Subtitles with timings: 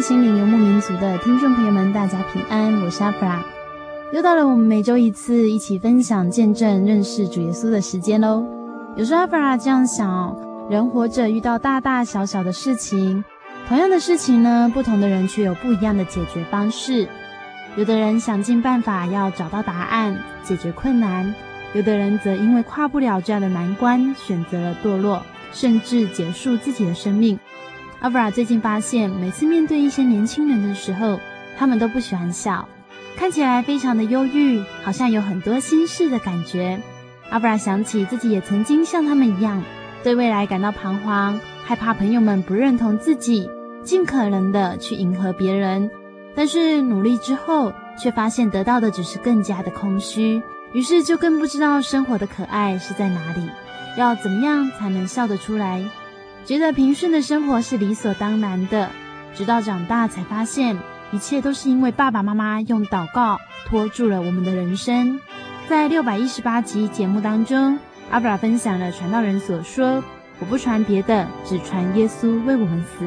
[0.00, 3.44] 心灵游牧民族的听众朋友们，大家平安，我是阿弗拉。
[4.14, 8.42] 又到了我们每周一次一起分享、见证、认识主耶稣的时间喽。
[8.96, 10.34] 有时候阿弗拉这样想：
[10.70, 13.22] 人活着遇到大大小小的事情，
[13.68, 17.06] 同样的事情呢，不同的人却有不一样的解决方式。
[17.76, 21.30] 有的人想尽办法要找到答案，解决困难；
[21.74, 27.38] 有的人则因为跨不了这样的难关，选择了堕落，甚至结束自己的生命。
[28.00, 31.20] 阿布拉最近发现，每次面对一些年轻人的时候，
[31.58, 32.66] 他们都不喜欢笑，
[33.14, 36.80] 看起来非常的忧郁，好像有很多心事的感觉。
[37.28, 39.62] 阿布拉想起自己也曾经像他们一样，
[40.02, 43.46] 对未来感到彷徨，害怕朋友们不认同自己，
[43.84, 45.90] 尽可能的去迎合别人，
[46.34, 53.42] 但是努力之后，却发现得到的只是更加的空虚，于是就更不知道生活的可爱是在哪里，
[53.98, 55.84] 要怎么样才能笑得出来。
[56.44, 58.90] 觉得平顺的生活是理所当然的，
[59.34, 60.76] 直到长大才发现，
[61.12, 65.20] 一切都是因为爸爸妈妈用祷告托住了我们的人生。
[65.68, 67.78] 在六百一十八集节目当中，
[68.10, 70.02] 阿弗拉分享了传道人所说
[70.40, 73.06] ：“我不传别的，只传耶稣为我们死。”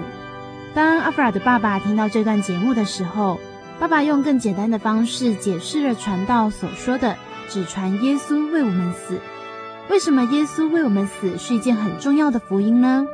[0.74, 3.38] 当阿弗拉的爸爸听到这段节目的时候，
[3.80, 7.18] 爸爸用更简单的方式解释了传道所说的
[7.50, 9.20] “只传耶稣为我们死”。
[9.90, 13.06] 为什么耶稣为我们死是一件很重要的福音呢？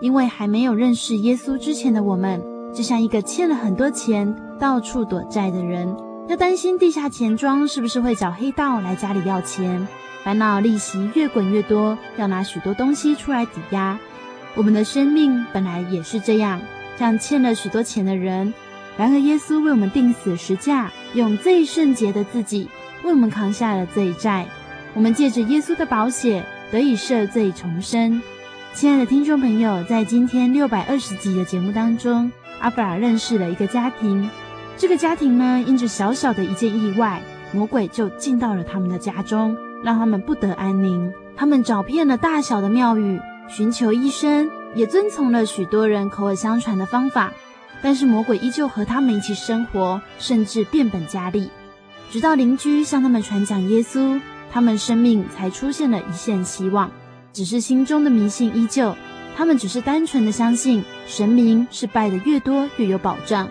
[0.00, 2.42] 因为还没有认识耶稣之前的我们，
[2.74, 5.94] 就像一个欠了很多钱、到处躲债的人，
[6.28, 9.86] 要担心地下钱庄是不是会找黑道来家里要钱，
[10.24, 13.98] 烦恼利息越滚越多，要拿许多东西出来抵押。
[14.54, 16.60] 我们的生命本来也是这样，
[16.96, 18.52] 像欠了许多钱的人。
[18.96, 22.68] 然而，耶稣为我们钉死十架，用最圣洁的自己
[23.04, 24.46] 为我们扛下了罪债。
[24.94, 28.20] 我们借着耶稣的宝血得以赦罪重生。
[28.78, 32.30] 亲爱的听众朋友，在今天六百二十集的节目当中，
[32.60, 34.30] 阿布拉认识了一个家庭。
[34.76, 37.20] 这个家庭呢，因着小小的一件意外，
[37.52, 41.12] 魔鬼就进到了他们的家中，让他们不得安宁。
[41.36, 47.32] 他们找遍了大小的庙宇，寻求医生，也遵从了许多人口耳相传的方法，
[47.82, 51.50] 但是魔鬼依旧和他们一起生活，甚至变本加厉。
[52.12, 54.20] 直到邻居向他们传讲耶稣，
[54.52, 56.88] 他们生命才出现了一线希望。
[57.32, 58.94] 只是心中的迷信依旧，
[59.36, 63.48] 他们只是单纯的相信神明是拜的越多越有保障。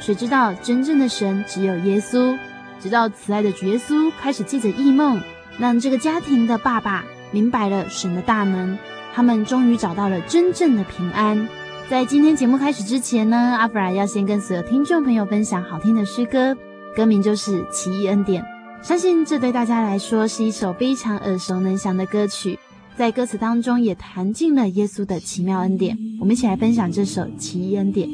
[0.00, 2.36] 谁知道真正的神只有耶稣？
[2.80, 5.20] 直到慈爱的主耶稣开始借着异梦，
[5.58, 8.78] 让这个家庭的爸爸明白了神的大能，
[9.12, 11.48] 他们终于找到了真正的平安。
[11.90, 16.56] 在今天节目开始之前呢，阿弗拉要先跟所有听众朋友分享好听的诗歌，
[16.94, 18.42] 歌名就是《奇异恩典》。
[18.86, 22.56] 相信这对大家来说是一首非常耳熟能详的歌曲。
[22.98, 28.08] 在歌词当中也谈尽了耶稣的奇妙恩典，我们一起来分享这首《奇异恩典》。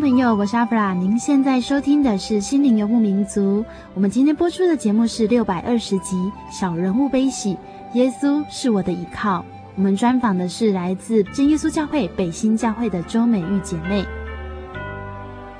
[0.00, 0.92] 朋友，我是阿弗拉。
[0.92, 3.62] 您现在收听的是《心灵游牧民族》。
[3.94, 6.16] 我们今天播出的节目是六百二十集
[6.50, 7.54] 《小人物悲喜》，
[7.94, 9.42] 耶稣是我的依靠。
[9.74, 14.04] 我们专访的是来自真耶稣教会北新教会的周美玉姐妹。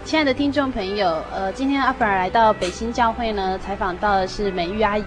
[0.04, 5.04] 亲爱的听众朋友，呃，今天阿弗拉来到北新教会呢，采访到的是美玉阿姨。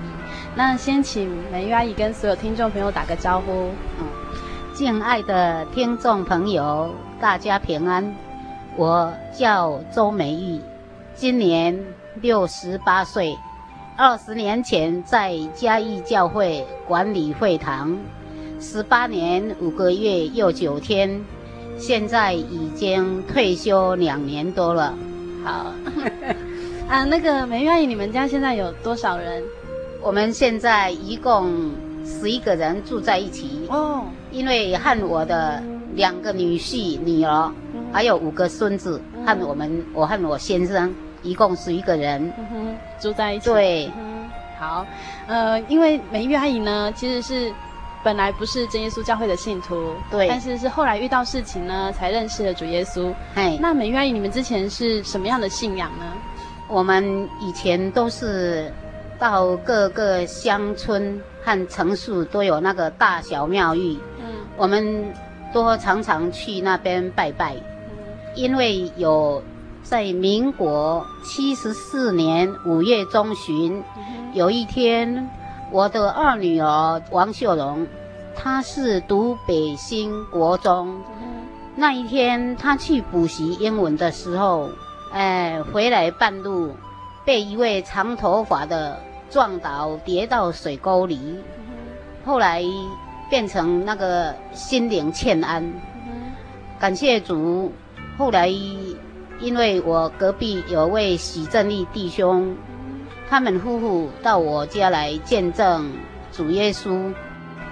[0.55, 3.69] 那先请美玉阿姨跟所有听众朋友打个招呼。
[3.99, 4.07] 嗯，
[4.73, 6.91] 敬爱的听众朋友，
[7.21, 8.11] 大家平安。
[8.77, 10.61] 我叫周美玉，
[11.15, 11.75] 今年
[12.21, 13.35] 六十八岁。
[13.97, 17.97] 二十年前在嘉义教会管理会堂，
[18.59, 21.19] 十八年五个月又九天，
[21.79, 24.93] 现在已经退休两年多了。
[25.43, 25.73] 好，
[26.87, 29.41] 啊，那个美玉阿姨，你们家现在有多少人？
[30.03, 31.71] 我们现在一共
[32.05, 33.67] 十一个人住在一起。
[33.69, 35.63] 哦，因为和我的
[35.97, 37.51] 两个女婿、女儿。
[37.91, 42.31] 还有五个孙子，和我们，我和我先生，一共十一个人，
[42.99, 43.49] 住在一起。
[43.49, 44.85] 对，嗯，好，
[45.25, 47.51] 呃，因为美玉阿姨呢，其实是
[48.03, 53.13] 本来不是真耶稣教会的信徒，对，但是是后来遇到事情呢，才认识了主耶稣。
[53.35, 56.05] 哎，那美玉阿姨，你们之前是什么样的信仰呢？
[56.67, 58.69] 我们以前都是
[59.17, 64.25] 到各个乡村和城市都有那个大小庙宇，嗯，
[64.57, 65.05] 我们
[65.53, 67.55] 都常常去那边拜拜。
[68.35, 69.41] 因为有
[69.81, 73.83] 在民国七十四年五月中旬，
[74.33, 75.29] 有一天，
[75.71, 77.87] 我的二女儿王秀荣，
[78.35, 81.01] 她是读北新国中，
[81.75, 84.69] 那一天她去补习英文的时候，
[85.11, 86.75] 哎，回来半路
[87.25, 88.99] 被一位长头发的
[89.31, 91.39] 撞倒，跌到水沟里，
[92.23, 92.61] 后来
[93.29, 95.63] 变成那个心灵欠安，
[96.79, 97.71] 感谢主。
[98.17, 102.55] 后来，因为我隔壁有位许正义弟兄，
[103.29, 105.91] 他们夫妇到我家来见证
[106.31, 107.13] 主耶稣。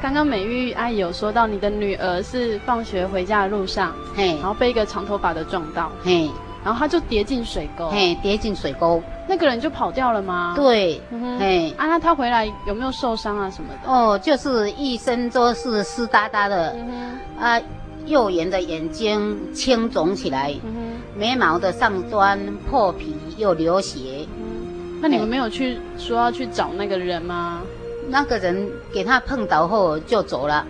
[0.02, 6.30] 刚刚美玉阿姨有说到，你的女儿是放学回家的路上，嘿，然后被一个长头发的撞到，嘿，
[6.64, 10.53] 然后她就跌进水沟，嘿，跌进水沟，那个人就跑掉了吗？
[10.55, 13.91] 对，嗯、嘿，啊，那他回来有没有受伤啊什么的？
[13.91, 17.62] 哦，就是一身都是湿哒哒的，嗯、啊。
[18.05, 22.39] 右眼的眼睛青肿起来，嗯、眉毛的上端
[22.70, 24.27] 破皮又流血。
[24.38, 27.63] 嗯、那你们没有去说要去找那个人吗？
[28.08, 30.63] 那个人给他碰倒后就走了。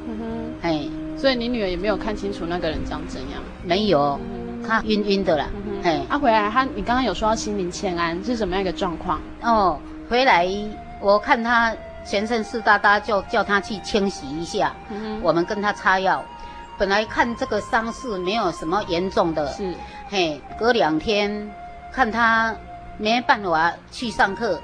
[0.62, 3.42] 哎，所以你女儿也没有看清楚那个人长怎样？
[3.64, 4.18] 没有，
[4.66, 5.48] 他晕晕的了。
[5.84, 9.20] 哎，他、啊、回来，他你刚刚有说到心灵欠安是什么样一个状况？
[9.42, 9.80] 哦，
[10.10, 10.48] 回来
[11.00, 11.74] 我看他
[12.06, 14.74] 全身湿哒哒，就叫他去清洗一下。
[15.22, 16.24] 我们跟他擦药。
[16.78, 19.74] 本来看这个伤势没有什么严重的，是，
[20.10, 21.50] 嘿，隔两天
[21.94, 22.54] 看他
[22.98, 24.60] 没办法去上课，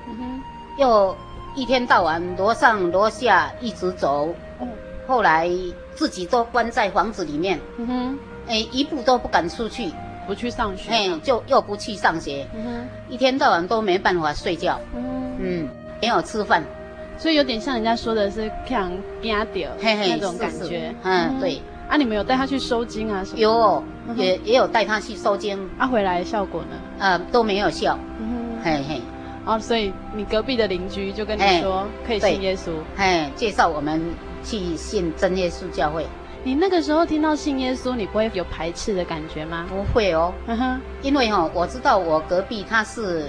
[0.77, 1.15] 又
[1.55, 4.67] 一天到晚楼上楼下一直走，哦，
[5.07, 5.49] 后来
[5.95, 9.89] 自己都关在房子里面，嗯哼，哎，一步都不敢出去，
[10.27, 15.69] 不去上学，哎，就又不去上学，嗯哼，一天到晚都没办法睡觉，嗯，嗯，
[16.01, 16.63] 没有吃饭，
[17.17, 21.61] 所以有点像人家说的是看惊掉那种感觉，嗯，对。
[21.89, 23.21] 啊，你们有带他去收惊啊？
[23.21, 23.37] 什么？
[23.39, 23.83] 有，
[24.15, 25.59] 也也有带他去收惊。
[25.77, 26.77] 啊，回来效果呢？
[26.99, 27.99] 呃，都没有效。
[28.17, 29.01] 嗯哼，嘿嘿。
[29.43, 34.01] 哦，所以你隔壁的邻居就跟你说可以信耶稣，嘿，介绍我们
[34.41, 36.05] 去信真耶稣教会。
[36.43, 39.65] 你那个时候听到信耶稣，你不会有排斥的感觉吗？
[39.69, 40.33] 不会哦。
[40.47, 43.25] 嗯哼，因为哈，我知道我隔壁他是，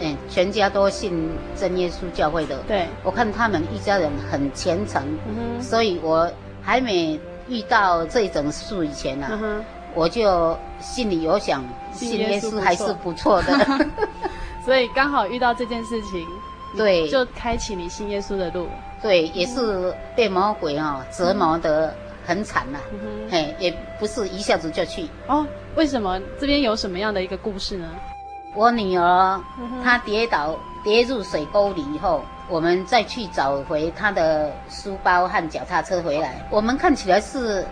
[0.00, 2.58] 嗯，全家都信真耶稣教会的。
[2.68, 6.30] 对，我看他们一家人很虔诚，嗯，所以我
[6.62, 7.18] 还没。
[7.48, 9.62] 遇到这种事以前呢、啊，uh.
[9.94, 13.88] 我就心里有想，信耶稣还是不错的，
[14.64, 16.24] 所以刚好遇到这件事情，
[16.76, 18.68] 对，就开启你信耶稣的路。
[19.02, 21.92] 对，也是被魔鬼啊、哦、折磨得
[22.24, 25.08] 很惨呐、啊，嗯、嘿，也不是一下子就去。
[25.26, 26.20] 哦，为什么？
[26.38, 27.88] 这边有什么样的一个故事呢？
[28.54, 29.40] 我女儿
[29.82, 32.22] 她跌倒，跌入水沟里以后。
[32.48, 36.46] 我们再去找回她的书包和脚踏车回来。
[36.50, 37.64] 我们看起来是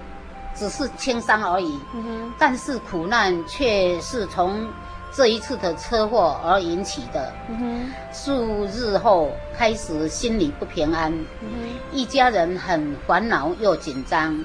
[0.54, 4.66] 只是轻伤而已，嗯、但是苦难却是从
[5.12, 7.32] 这一次的车祸而引起的。
[7.48, 11.12] 嗯、数日后开始心里不平安，
[11.42, 11.48] 嗯、
[11.92, 14.44] 一家人很烦恼又紧张。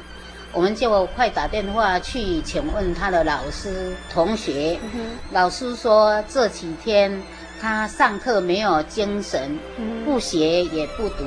[0.52, 7.22] 我们就快打电话去请问他的老师同学，嗯、老师说这几天。
[7.62, 9.58] 他上课没有精神，
[10.04, 11.24] 不写也不读。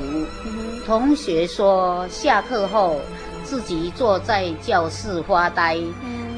[0.85, 3.01] 同学说下课后
[3.43, 5.77] 自己坐在教室发呆，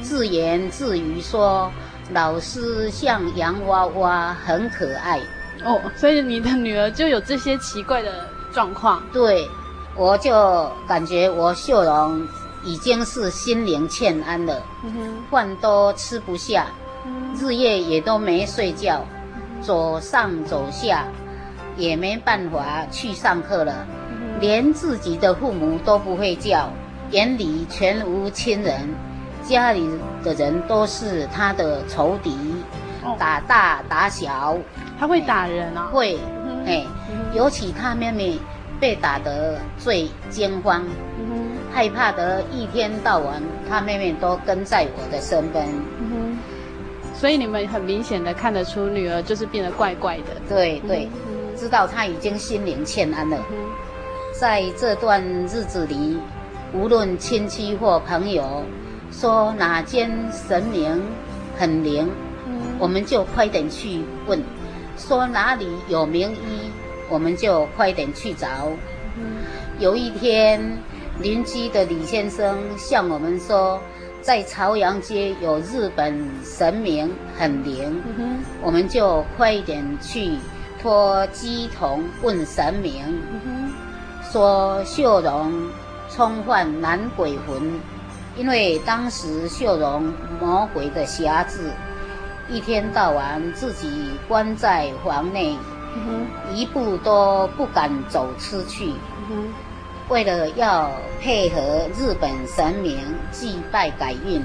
[0.02, 1.70] 自言自语说
[2.10, 5.20] ：“老是像洋娃娃，很可爱。
[5.64, 9.02] 哦，所以你的女儿就有这些奇怪的状况。
[9.12, 9.48] 对，
[9.94, 12.26] 我就感觉我秀荣
[12.64, 16.66] 已经是心灵欠安了，嗯、饭都吃不下，
[17.06, 19.04] 嗯、日夜也都没睡觉，
[19.60, 21.06] 走上走下
[21.76, 23.86] 也没办法去上课了，
[24.40, 26.68] 连自己的父母都不会叫，
[27.10, 28.88] 眼里全无亲人，
[29.42, 29.88] 家里
[30.22, 32.36] 的人都是他的仇敌，
[33.04, 34.56] 哦、打大打小。
[34.98, 35.88] 他会打人啊？
[35.92, 36.16] 会，
[36.64, 36.86] 哎，
[37.34, 38.38] 尤其他妹妹
[38.78, 40.84] 被打得最惊慌，
[41.18, 45.66] 嗯、害怕得一天到晚，他妹妹都跟在我的身边。
[45.98, 46.38] 嗯、
[47.14, 50.40] 所以你们很明显的看得出女儿就是变得怪怪的。
[50.48, 51.08] 对对，
[51.56, 53.36] 知道她已经心灵欠安了。
[53.50, 53.56] 嗯、
[54.38, 56.16] 在这段日子里，
[56.72, 58.62] 无论亲戚或朋友
[59.12, 61.00] 说哪间神明
[61.56, 62.10] 很灵，
[62.46, 64.42] 嗯、我们就快点去问。
[64.96, 66.70] 说哪里有名医，
[67.08, 68.48] 我们就快点去找。
[69.16, 69.44] 嗯、
[69.78, 70.78] 有一天，
[71.20, 73.80] 邻居的李先生向我们说，
[74.20, 78.44] 在朝阳街有日本神明很灵，嗯、哼。
[78.62, 80.32] 我们就快点去
[80.80, 83.02] 托乩童问神明，
[84.22, 85.52] 说秀荣
[86.08, 87.62] 冲犯男鬼魂，
[88.36, 91.70] 因为当时秀荣魔鬼的匣子。
[92.50, 95.56] 一天到晚自己关在房内，
[96.52, 98.92] 一步都不敢走出去。
[99.30, 99.48] 嗯、
[100.08, 102.98] 为了要配合日本神明
[103.30, 104.44] 祭拜改运，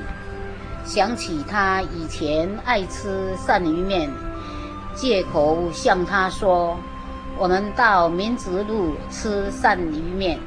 [0.85, 4.09] 想起他以前爱吃鳝鱼面，
[4.93, 6.77] 借口向他说
[7.37, 10.39] ：“我们到民族路吃鳝鱼面。”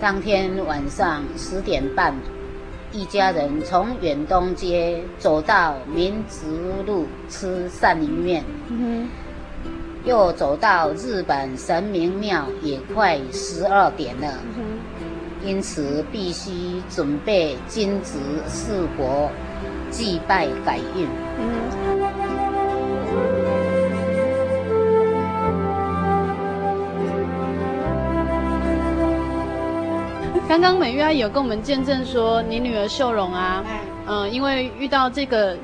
[0.00, 2.14] 当天晚上十点半。
[2.92, 6.46] 一家人从远东街走到民族
[6.86, 8.42] 路吃鳝鱼面，
[10.04, 14.32] 又走到日本神明庙，也快十二点了，
[15.44, 19.28] 因此必须准备金纸饰箔
[19.90, 21.87] 祭拜改运。
[30.48, 33.62] 刚刚美玉阿姨有跟我们见证说，你女儿秀荣啊，
[34.06, 35.54] 嗯、呃，因为遇到这个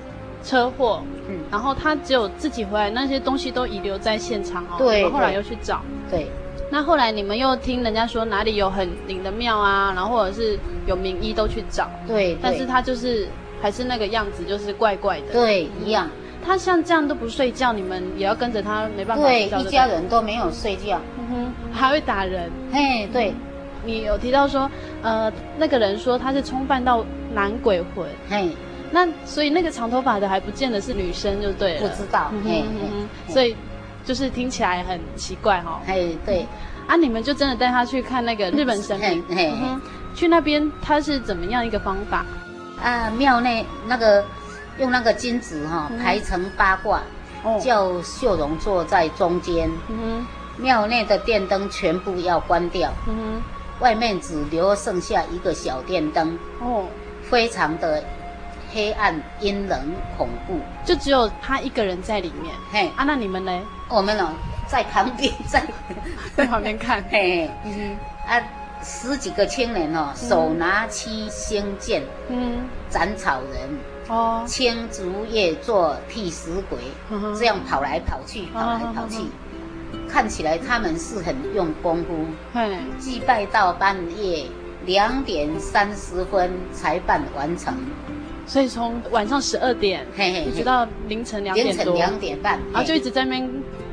[0.45, 6.27] 车祸，嗯，然后她只有自己回来，那些东西都遗留在现场哦，对，后来又去找，对。
[6.71, 12.35] 那后来你们又听人家说哪里有很灵的庙啊，然后或者是有名医都去找，对。
[12.35, 13.27] 对但是她就是
[13.63, 16.11] 还是那个样子，就是怪怪的，对，一样。
[16.45, 19.63] 她像这样都不睡觉，你们也要跟着她，没办法睡觉。
[19.63, 23.31] 对，一家人都没有睡觉，嗯哼，还会打人，嘿，对。
[23.31, 23.35] 嗯
[23.85, 24.71] 你有提到说，
[25.03, 28.51] 呃，那个人说他是冲犯到男鬼魂，嘿，
[28.91, 32.65] 那所以那个长头发的还不见得是女生就对了，不知道，嘿，
[33.29, 33.55] 所以
[34.05, 36.47] 就是听起来很奇怪哈，嘿，对，
[36.87, 39.53] 啊，你们就真的带他去看那个日本神明，嘿，
[40.15, 42.25] 去那边他是怎么样一个方法？
[42.83, 44.25] 啊，庙内那个
[44.79, 47.01] 用那个金纸哈排成八卦，
[47.61, 53.43] 叫秀荣坐在中间，嗯哼，庙内的电灯全部要关掉，嗯哼。
[53.81, 56.87] 外面只留剩下一个小电灯，哦，
[57.23, 58.03] 非常的
[58.73, 59.79] 黑暗、阴冷、
[60.17, 62.55] 恐怖，就只有他一个人在里面。
[62.71, 63.61] 嘿，啊，那你们呢？
[63.89, 64.33] 我们呢，
[64.67, 65.63] 在旁边， 在
[66.37, 67.03] 在旁边看。
[67.11, 68.41] 嘿，嗯，啊，
[68.83, 73.79] 十几个青年哦，手拿七星剑，嗯，斩草人，
[74.09, 76.79] 哦，青竹叶做替死鬼，
[77.37, 79.19] 这样跑来跑去，跑来跑去。
[80.09, 84.45] 看起来他们是很用功夫，嗯祭拜到半夜
[84.87, 87.75] 两点三十分才办完成，
[88.47, 93.51] 所以从晚上十二点，嘿嘿，一直到凌晨两点多，凌晨两点半，然后就一直在那边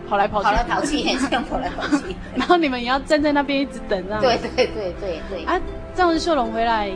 [0.09, 5.21] 跑来跑去，跑来跑去， 这样跑来跑去，然后你们也要站在那边一直等，这样，对对对对。
[5.29, 5.59] 对，啊，
[5.95, 6.91] 这样子秀龙回来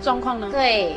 [0.00, 0.48] 状况呢？
[0.50, 0.96] 对。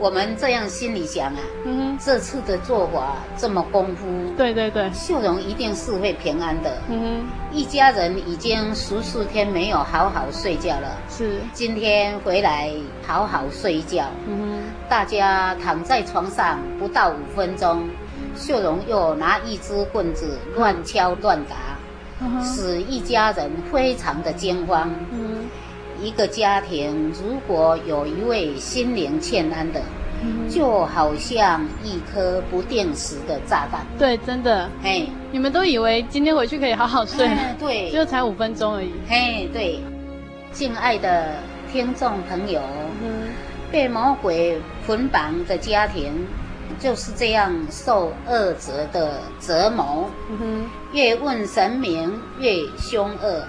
[0.00, 6.78] 我们这样心里想啊，嗯哼，这次的做法这么功夫，对对对，秀荣一定是会平安的。
[6.88, 12.70] 嗯哼，一家人已经十四天没有好好睡觉了，是，今天回来
[13.06, 14.06] 好好睡一觉。
[14.26, 17.86] 嗯哼，大家躺在床上不到五分钟，
[18.34, 21.56] 秀荣又拿一支棍子乱敲乱打，
[22.20, 24.90] 嗯哼，使一家人非常的惊慌。
[25.12, 25.44] 嗯。
[26.02, 29.82] 一个家庭如果有一位心灵欠安的，
[30.22, 33.86] 嗯、就好像一颗不定时的炸弹。
[33.98, 34.68] 对，真的。
[34.82, 37.28] 嘿，你们都以为今天回去可以好好睡，
[37.58, 38.92] 对，就才五分钟而已。
[39.08, 39.80] 嘿，对，
[40.52, 41.34] 敬爱的
[41.72, 42.60] 听众朋友，
[43.02, 43.28] 嗯、
[43.70, 46.12] 被魔鬼捆绑的家庭，
[46.78, 50.10] 就是这样受恶者的折磨。
[50.30, 53.42] 嗯哼，越问神明越凶恶，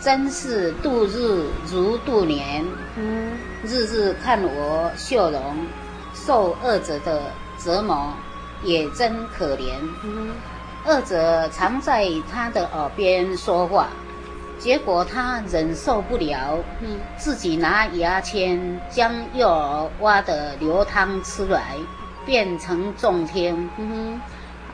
[0.00, 2.64] 真是度日如度年。
[2.96, 3.32] 嗯，
[3.64, 5.40] 日日看我笑容
[6.24, 7.22] 受二者的
[7.58, 8.12] 折磨，
[8.62, 9.72] 也真可怜。
[10.04, 10.34] 嗯
[10.84, 13.88] 哼，恶者常在他的耳边说话。
[14.58, 21.76] 结果他忍受不了，嗯，自己拿牙签将幼儿挖的流汤吃来，
[22.24, 23.68] 变成重听。
[23.76, 24.20] 嗯哼，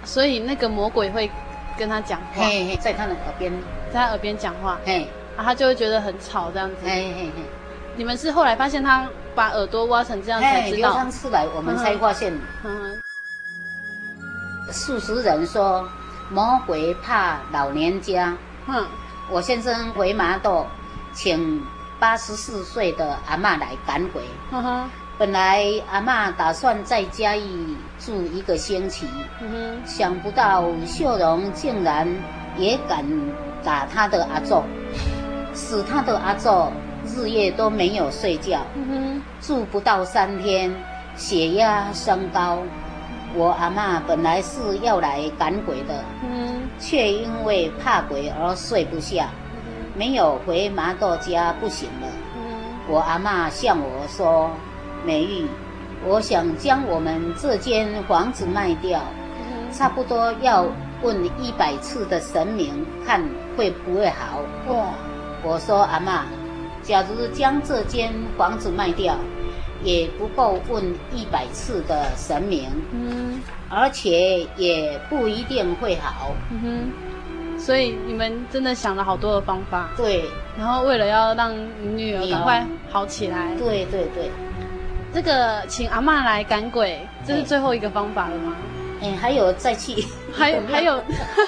[0.04, 1.30] 所以那个魔鬼会
[1.78, 3.50] 跟他讲话，嘿嘿，在他的耳边，
[3.90, 5.08] 在他耳边讲话，嘿，
[5.38, 6.76] 啊，他就会觉得很吵这样子。
[6.84, 7.42] 嘿嘿嘿，
[7.96, 12.36] 你们是后来发现他把耳朵挖成这样才知道，流汤吃来，我们才发现。
[14.72, 15.88] 数十人说
[16.28, 18.84] 魔鬼怕老年家，哼。
[19.30, 20.66] 我先生回麻豆，
[21.12, 21.62] 请
[22.00, 24.22] 八十四岁的阿嬷来赶鬼。
[24.50, 24.84] Uh huh.
[25.16, 29.06] 本来阿嬷打算在嘉义住一个星期
[29.40, 29.86] ，uh huh.
[29.86, 32.08] 想不到秀荣竟然
[32.56, 33.04] 也敢
[33.62, 34.64] 打他的阿祖，
[35.54, 36.72] 使他的阿祖
[37.14, 38.60] 日夜都没有睡觉。
[38.76, 39.20] Uh.
[39.40, 40.70] 住不到三天，
[41.16, 42.58] 血压升高。
[43.34, 49.28] 我阿妈本来是要来赶鬼的，嗯，却因为怕鬼而睡不下，
[49.94, 52.06] 没有回麻豆家不行了。
[52.36, 52.42] 嗯，
[52.88, 54.50] 我阿妈向我说
[55.04, 55.46] ：“美玉，
[56.06, 59.00] 我想将我们这间房子卖掉，
[59.72, 60.66] 差不多要
[61.02, 63.22] 问一百次的神明，看
[63.56, 64.40] 会不会好。”
[64.72, 64.86] 哇！
[65.44, 66.22] 我说阿嬷，
[66.88, 69.14] 假如将这间房子卖掉。
[69.84, 80.24] 也不够问一百次的神明，嗯，而且也不一定会好，嗯哼，所以你们真的想了好多的方法，对，
[80.58, 81.54] 然后为了要让
[81.96, 84.28] 女儿赶快好起来，对对对，
[85.14, 88.56] 这个请阿妈来赶鬼，这是最后一个方法了吗？
[89.00, 91.00] 哎，还有再去， 还有还有，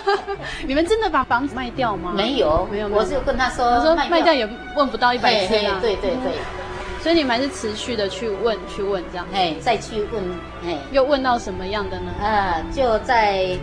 [0.67, 2.13] 你们真的把房子卖掉吗？
[2.17, 4.33] 没有，没有，我就跟他说，他说卖掉。
[4.33, 6.33] 也问不到一百次啊，对对对。
[7.03, 10.23] 所以你们还是持续的去问，去问这样，哎，再去问，
[10.67, 12.13] 哎，又问到什么样的呢？
[12.23, 13.57] 啊，就在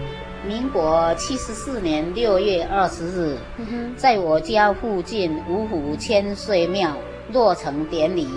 [0.45, 6.95] 民国七十四年六月二十日，嗯、在我家附近五虎千岁庙
[7.31, 8.27] 落成典礼，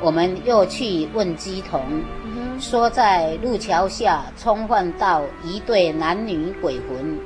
[0.00, 2.21] 我们又去问鸡童，嗯、哼
[2.60, 7.18] 说在路桥下冲犯到一对男女鬼魂，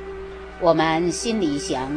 [0.60, 1.90] 我们心里想。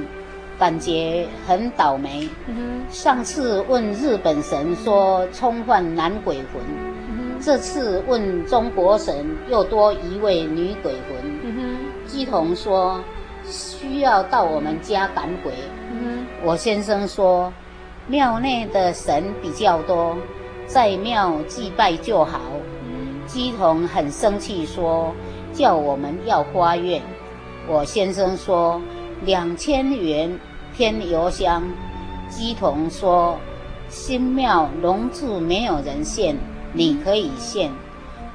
[0.59, 2.27] 感觉很倒霉。
[2.47, 6.61] 嗯、上次问日本神说冲犯男鬼魂，
[7.09, 11.39] 嗯、这次问中国神又多一位女鬼魂。
[12.09, 13.01] 乩童、嗯、哼说
[13.45, 15.53] 需要到我们家赶鬼。
[15.93, 17.53] 嗯、我先生说
[18.07, 20.17] 庙内的神比较多，
[20.67, 22.41] 在庙祭拜就好。
[23.29, 25.13] 乩童、嗯、很生气说
[25.53, 27.01] 叫我们要发愿。
[27.67, 28.81] 我先生说
[29.25, 30.37] 两千元。
[30.77, 31.63] 添油香，
[32.31, 33.37] 乩童说
[33.89, 36.37] ：“新庙龙柱没有人献，
[36.73, 37.69] 你可以献。”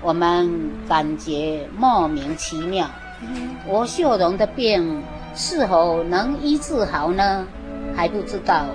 [0.03, 2.91] 我们感觉莫名其妙。
[3.67, 5.03] 我秀荣的病
[5.35, 7.47] 是否能医治好呢？
[7.97, 8.67] 还不知道，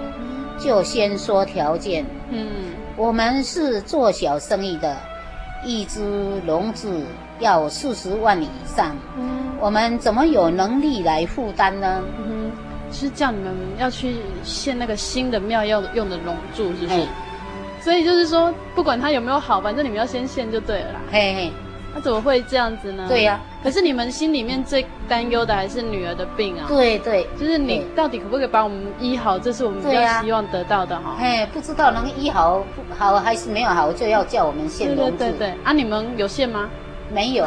[0.57, 2.03] 就先说条件。
[2.29, 2.47] 嗯，
[2.95, 4.97] 我们是做小生意的，
[5.63, 7.03] 一只笼子
[7.39, 8.95] 要四十万以上。
[9.17, 12.03] 嗯，我们怎么有能力来负担呢？
[12.25, 12.51] 嗯
[12.91, 17.07] 是叫你们要去献那个新的庙要用的龙柱，是不是？
[17.81, 20.99] 所以就是说，不管它有没有好，反正你们要先献就对了啦。
[21.11, 21.53] 嘿嘿，
[21.93, 23.05] 那怎么会这样子呢？
[23.07, 23.61] 对呀、啊。
[23.63, 26.65] 可是你们心里面最担忧的还是女儿的病啊。
[26.67, 27.27] 对对。
[27.39, 29.37] 就是你到底可不可以把我们医好？
[29.39, 31.15] 这是我们比较希望得到的哈。
[31.19, 35.17] 哎、啊，不知道能医好不好还是没有好，就要叫我们献龙柱。
[35.17, 35.53] 对对对。
[35.63, 36.69] 啊，你们有献吗？
[37.11, 37.45] 没有。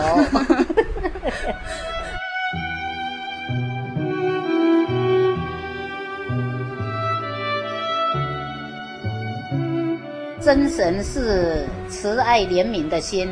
[10.45, 13.29] 真神是慈爱怜悯的心，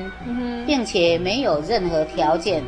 [0.65, 2.63] 并且没有任何条件，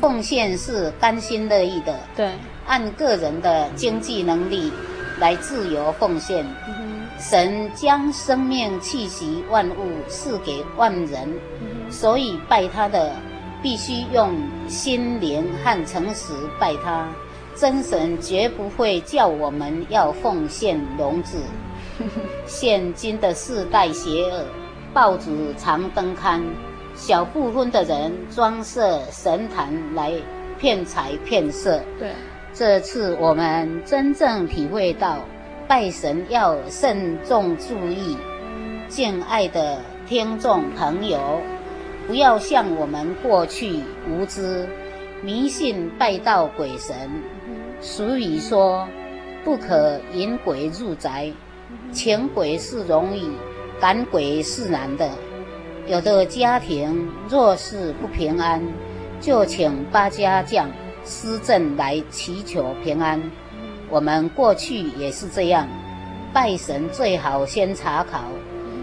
[0.00, 2.00] 奉献是甘心乐意的。
[2.16, 2.32] 对，
[2.66, 4.72] 按个人的经济能力
[5.20, 6.44] 来自由奉献。
[7.18, 11.28] 神将生命气息万物赐给万人，
[11.90, 13.14] 所以拜他的
[13.62, 14.34] 必须用
[14.68, 17.08] 心灵和诚实拜他。
[17.54, 21.36] 真神绝不会叫我们要奉献笼子。
[22.50, 24.44] 现今的世代邪恶，
[24.92, 26.42] 报纸常登刊，
[26.96, 30.12] 小部分的人装设神坛来
[30.58, 31.80] 骗财骗色。
[31.96, 32.10] 对，
[32.52, 35.18] 这次我们真正体会到，
[35.68, 38.16] 拜神要慎重注意。
[38.88, 41.40] 敬爱的听众朋友，
[42.08, 44.68] 不要像我们过去无知、
[45.22, 46.96] 迷信、拜到鬼神。
[47.80, 48.88] 俗语说
[49.44, 51.32] ：“不可引鬼入宅，
[51.92, 53.30] 请鬼是容易，
[53.80, 55.10] 赶鬼是难的。”
[55.88, 58.62] 有的家庭若是不平安，
[59.20, 60.70] 就请八家将
[61.04, 63.20] 施政来祈求平安。
[63.88, 65.66] 我们过去也是这样，
[66.32, 68.22] 拜神最好先查考。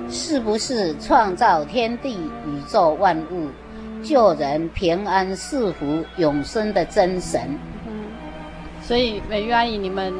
[0.09, 3.47] 是不是创造天地宇宙万物、
[4.01, 7.57] 救人平安赐福永生的真神？
[8.81, 10.13] 所以美玉阿姨，你们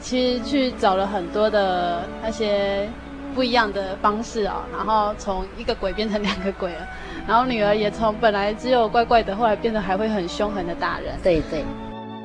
[0.00, 2.88] 其实去找了很多的那些
[3.34, 6.88] 不一样的方式哦，然后从一个鬼变成两个鬼了，
[7.26, 11.14] 然后女儿也从本来只有怪怪的，后来变得还会很凶狠的打人。
[11.22, 11.64] 对对，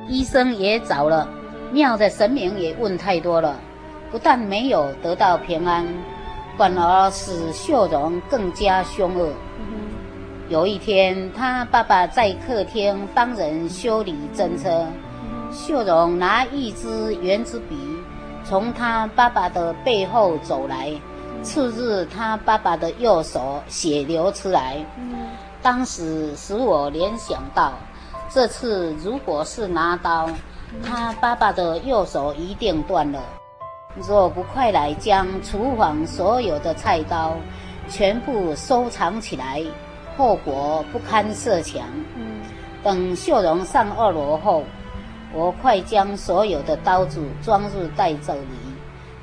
[0.08, 1.28] 医生也找了，
[1.72, 3.56] 庙的神明也问太多了，
[4.10, 5.86] 不但没有得到平安。
[6.56, 9.30] 反而使秀荣更加凶恶。
[10.48, 14.86] 有一天，他爸爸在客厅帮人修理真车，
[15.52, 17.76] 秀荣拿一支圆珠笔，
[18.44, 20.92] 从他爸爸的背后走来，
[21.42, 24.84] 刺入他爸爸的右手，血流出来。
[25.62, 27.72] 当时使我联想到，
[28.28, 30.28] 这次如果是拿刀，
[30.84, 33.20] 他爸爸的右手一定断了。
[34.06, 37.34] 若不快来将厨房所有的菜刀
[37.88, 39.62] 全部收藏起来，
[40.16, 41.86] 后果不堪设想。
[42.82, 44.62] 等秀荣上二楼后，
[45.32, 48.40] 我快将所有的刀子装入袋子里，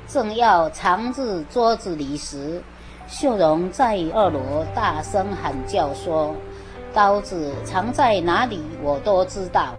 [0.06, 2.62] 正要藏至桌子里时，
[3.08, 6.34] 秀荣在二楼大声喊叫说
[6.94, 9.74] ：“刀子藏在哪里，我都知道。”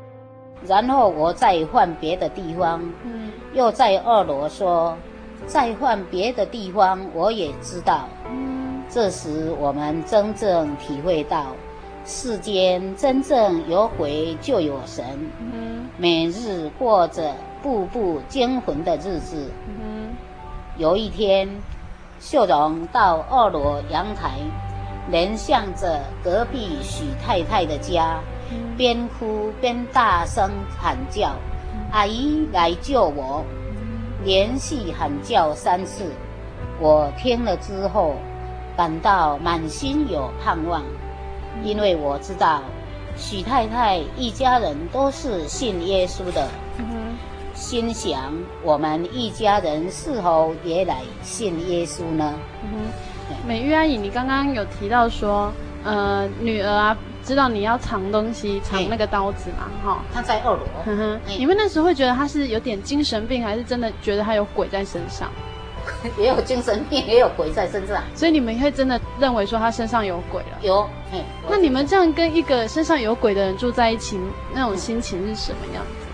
[0.67, 4.97] 然后我再换别的地方，嗯，又在二楼说，
[5.45, 8.09] 再换别的地方，我也知道。
[8.27, 11.47] 嗯，这时我们真正体会到，
[12.05, 15.03] 世间真正有鬼就有神。
[15.39, 19.49] 嗯，每日过着步步惊魂的日子。
[19.67, 20.13] 嗯，
[20.77, 21.49] 有一天，
[22.19, 24.37] 秀荣到二楼阳台，
[25.09, 28.19] 面向着隔壁许太太的家。
[28.77, 31.31] 边哭边大声喊叫
[31.91, 33.43] ：“阿姨来救我！”
[34.23, 36.05] 连续喊叫三次，
[36.79, 38.13] 我听了之后，
[38.77, 40.83] 感到满心有盼望，
[41.63, 42.61] 因为我知道
[43.17, 46.47] 许太太一家人都是信耶稣的。
[47.53, 52.33] 心想：我们一家人是否也来信耶稣呢？
[53.47, 55.51] 美玉阿姨，你刚刚有提到说，
[55.83, 56.97] 呃，女儿啊。
[57.23, 59.67] 知道你要藏东西，藏那个刀子嘛？
[59.83, 60.59] 哈，他在二楼。
[60.85, 65.31] 哼哼，你们那时候会觉得她是有点精神病，还是真的觉得她有鬼在身上？
[66.17, 68.01] 也有精神病，也有鬼在身上。
[68.13, 70.57] 所以你们会真的认为说他身上有鬼了？
[70.61, 70.89] 有。
[71.11, 74.19] 嘿，那你们这样跟一个身上有鬼的人住在一起，
[74.53, 76.05] 那种心情是什么样子？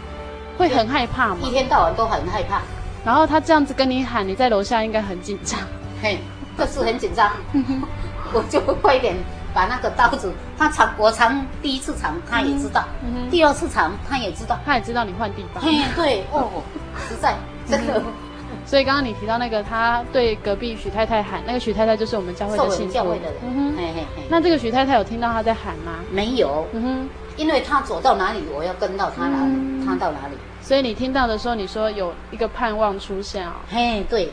[0.57, 1.37] 会很害怕吗？
[1.43, 2.61] 一天到晚都很害怕。
[3.03, 5.59] 然后他这样子跟你喊，你在楼下应该很紧张。
[6.01, 6.19] 嘿，
[6.57, 7.31] 这是很紧张。
[8.33, 9.15] 我就会快一点。
[9.53, 15.61] 把那个刀子，他藏我藏第一次藏，他也知道；嗯、第二次藏，他也知道，他也知道你换地方。
[15.61, 16.63] 嘿，对哦，
[17.09, 17.35] 实在
[17.67, 18.01] 真的。
[18.71, 22.93] 所以刚刚你提到那个，他对隔壁许太太喊，那个许太太就是我们教会的信徒。
[22.93, 23.33] 教会的人。
[23.43, 24.23] 嗯哼，嘿嘿嘿。
[24.29, 25.95] 那这个许太太有听到他在喊吗？
[26.09, 26.65] 没有。
[26.71, 30.37] 嗯哼，因为他走到哪里，我要跟到他哪里，嗯、他到哪里。
[30.61, 33.51] 所以你听到的时候，你说有一个盼望出现哦。
[33.69, 34.31] 嘿，对。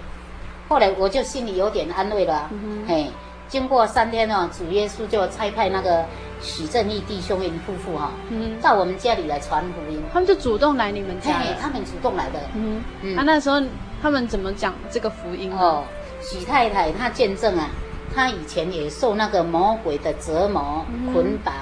[0.68, 2.48] 后来我就心里有点安慰了。
[2.52, 3.10] 嗯哼，嘿。
[3.48, 6.04] 经过三天哦，主耶稣就差派那个
[6.40, 10.02] 许正义弟兄夫妇哈，嗯，到我们家里来传福音。
[10.12, 12.38] 他们就主动来你们家，他们主动来的。
[12.54, 13.16] 嗯嗯。
[13.26, 13.60] 那时候
[14.00, 15.52] 他们怎么讲这个福音？
[15.52, 15.82] 哦，
[16.22, 17.68] 许太太她见证啊，
[18.14, 21.54] 她以前也受那个魔鬼的折磨、嗯、捆绑、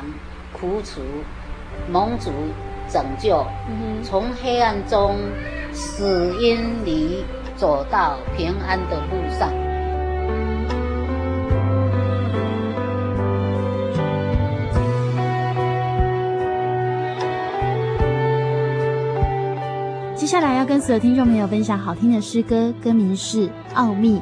[0.53, 1.01] 苦楚、
[1.91, 2.31] 蒙主
[2.89, 5.17] 拯救，嗯、从黑暗中、
[5.73, 7.25] 死因里
[7.57, 9.51] 走到平安的路上。
[20.27, 24.17] 接下来要跟所有听众朋友分享好听的诗歌，歌名是《奥秘》。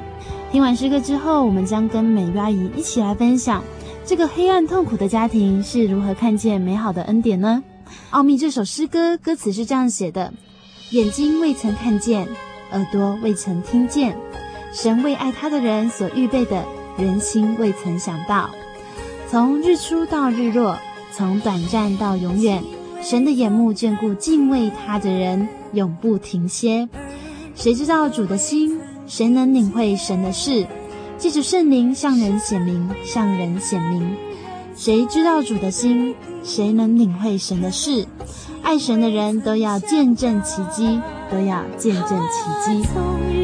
[0.53, 3.65] 听完诗歌之后，我们将跟美玉阿姨一起来分享
[4.05, 7.65] 这个黑暗痛苦的家庭是如何看见美好的恩典呢？
[8.11, 10.31] 《奥秘》这首诗歌歌词是这样写的：
[10.91, 12.29] 眼睛未曾看见，
[12.73, 14.15] 耳朵未曾听见，
[14.75, 16.63] 神为爱他的人所预备的，
[16.99, 18.51] 人心未曾想到。
[19.31, 20.77] 从日出到日落，
[21.13, 22.63] 从短暂到永远，
[23.05, 25.47] 神的眼目眷顾敬畏他的人。
[25.75, 26.89] 永不停歇。
[27.57, 28.81] 谁知道主的心？
[29.07, 30.67] 谁能领会神的事？
[31.19, 34.17] 借着圣灵向人显明，向人显明。
[34.77, 36.15] 谁知道主的心？
[36.45, 38.07] 谁能领会神的事？
[38.63, 43.44] 爱神的人都要见证奇迹，都要见证奇迹。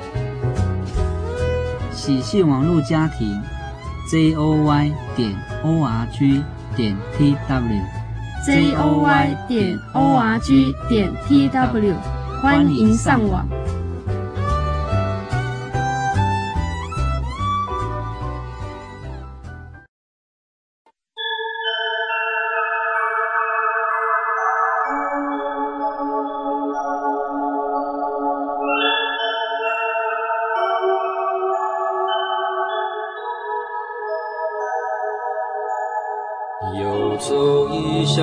[2.03, 3.39] 喜讯网络家庭
[4.09, 6.43] z o y 点 o r g
[6.75, 7.79] 点 t w
[8.43, 11.93] z o y 点 o r g 点 t w，
[12.41, 13.45] 欢迎上网。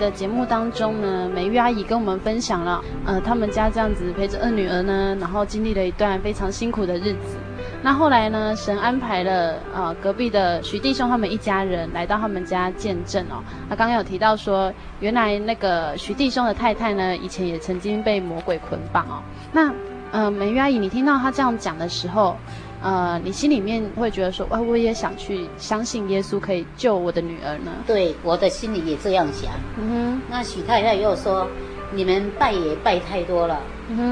[0.00, 7.36] 的节目当中呢，美玉阿姨跟我们分享了，呃，他们家这样子陪着二女儿呢，然后经历了一段非常辛苦的日子。
[7.82, 13.44] 那后来呢，神安排了呃隔壁的徐弟兄他们一家人来到他们家见证哦。
[13.68, 19.22] 他刚刚有提到说，原来那个徐弟兄的太太呢，以前也曾经被魔鬼捆绑哦。
[19.52, 19.70] 那
[20.12, 22.36] 呃，美玉阿姨，你听到他这样讲的时候，
[22.82, 27.70] 呃，你心里面会觉得说，哇，我也想去相信耶稣可以救我的女儿呢？
[27.86, 29.50] 对，我的心里也这样想。
[29.78, 30.22] 嗯哼。
[30.30, 31.46] 那许太太又说，
[31.92, 33.60] 你们拜也拜太多了，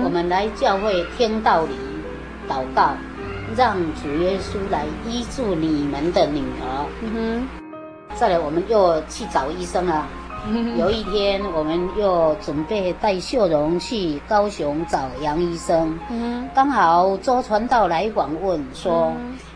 [0.05, 1.75] 我们来教会听道理，
[2.47, 2.91] 祷告，
[3.57, 6.87] 让主耶稣来医治你们的女儿。
[7.03, 7.49] 嗯哼。
[8.17, 10.07] 再来，我们又去找医生啊。
[10.79, 15.99] 有一天，我们又准备带秀荣去高雄找杨医生，
[16.55, 19.13] 刚好周传道来访问，说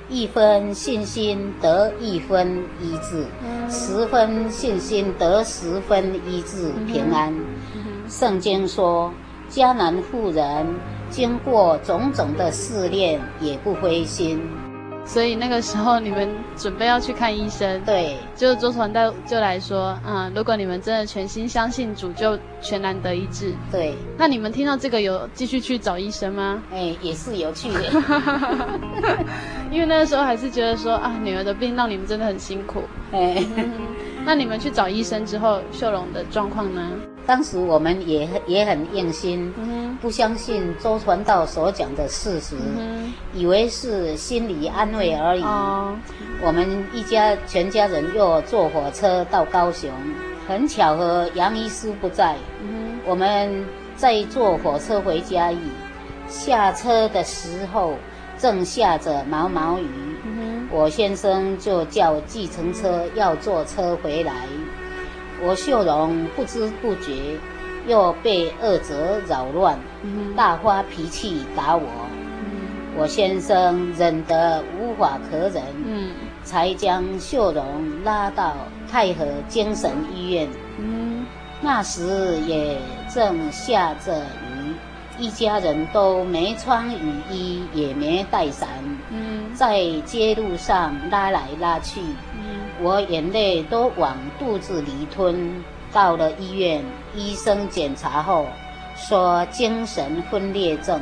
[0.09, 3.25] 一分信心得一分医治，
[3.71, 7.33] 十分信心得十分医治平安。
[8.09, 9.13] 圣经说，
[9.49, 10.67] 迦南妇人
[11.09, 14.41] 经过种种的试炼，也不灰心。
[15.05, 23.53] 所以那个时候你们准备要去看医生，对，就周传道就来说，嗯，如果你们真的全心相信主，就全然得医治。
[23.71, 26.63] 对，那你们听到这个有继续去找医生吗？
[26.73, 27.83] 哎，也是有去的，
[29.71, 32.85] 因为那个时候还是觉得说啊，女儿的病让你们真的很辛苦。
[33.11, 33.45] 哎，
[34.25, 36.91] 那你们去找医生之后，秀荣的状况呢？
[37.25, 45.43] 当时我们也也很用心，嗯、不相信周传道所讲的事实，嗯、以为是心理安慰而已。
[45.43, 45.95] 哦、
[46.45, 49.89] 我们一家全家人又坐火车到高雄，
[50.49, 53.65] 很巧合杨医师不在，嗯、我们
[53.95, 55.59] 在坐火车回家义，
[56.29, 57.95] 下车的时候
[58.37, 59.87] 正下着毛毛雨，
[60.25, 64.33] 嗯、我先生就叫计程车要坐车回来。
[65.45, 67.37] 我秀荣不知不觉
[67.89, 69.77] 又被恶者扰乱，
[70.37, 71.83] 大发脾气打我。
[72.97, 75.63] 我先生忍得无法可忍，
[76.45, 77.65] 才将秀荣
[78.05, 78.55] 拉到
[78.89, 80.49] 太和精神医院。
[81.61, 82.79] 那时也
[83.13, 84.75] 正下着雨，
[85.19, 88.69] 一家人都没穿雨衣，也没带伞，
[89.55, 92.01] 在街路上拉来拉去。
[92.83, 95.63] 我眼泪都往肚子里吞。
[95.93, 96.83] 到了医院，
[97.15, 98.47] 医生检查后
[98.97, 100.99] 说精神分裂症，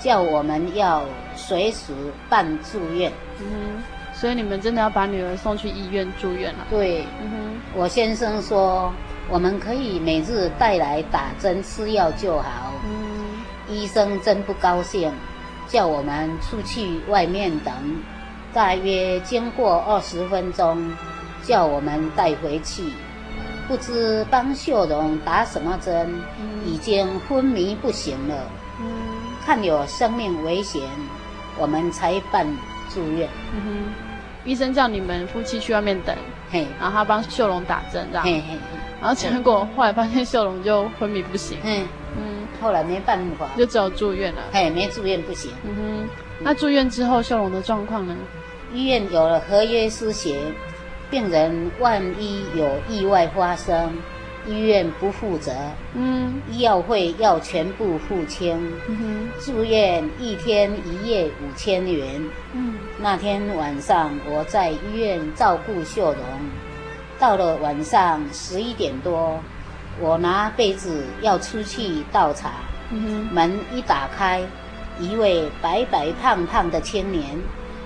[0.00, 1.04] 叫我们要
[1.36, 1.92] 随时
[2.28, 3.12] 办住院。
[4.12, 6.66] 所以你们真的要把女儿送去医院住院了？
[6.70, 7.04] 对。
[7.72, 8.92] 我先生说
[9.30, 12.72] 我们可以每日带来打针吃药就好。
[13.68, 15.12] 医生真不高兴，
[15.68, 17.72] 叫我们出去外面等。
[18.54, 20.90] 大约经过二十分钟，
[21.42, 22.84] 叫我们带回去。
[23.66, 26.14] 不知帮秀荣打什么针，
[26.64, 28.34] 已经昏迷不醒了。
[29.44, 30.82] 看有生命危险，
[31.58, 32.46] 我们才办
[32.94, 33.28] 住院。
[34.44, 36.14] 医生叫你们夫妻去外面等，
[36.50, 38.26] 嘿，然后他帮秀荣打针，这样。
[39.00, 41.58] 然后结果后来发现秀荣就昏迷不醒。
[41.64, 41.86] 嗯，
[42.60, 44.42] 后来没办法，就只有住院了。
[44.52, 45.50] 哎，没住院不行。
[45.64, 46.08] 嗯哼，
[46.40, 48.14] 那住院之后，秀龙的状况呢？
[48.74, 50.36] 医院有了合约书写，
[51.08, 53.96] 病人万一有意外发生，
[54.48, 55.52] 医院不负责。
[55.94, 58.58] 嗯，医药费要全部付清。
[58.88, 62.20] 嗯哼，住院一天一夜五千元。
[62.52, 66.20] 嗯，那天晚上我在医院照顾秀荣，
[67.16, 69.38] 到了晚上十一点多，
[70.00, 72.54] 我拿被子要出去倒茶。
[72.90, 74.42] 嗯哼，门一打开，
[74.98, 77.24] 一位白白胖胖的青年。